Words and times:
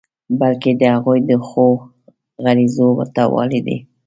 بلکې 0.39 0.71
د 0.81 0.83
هغوی 0.95 1.19
د 1.29 1.31
خود 1.47 1.75
غرضیو 2.43 2.87
ورته 2.97 3.23
والی 3.33 3.59
دی. 3.65 3.77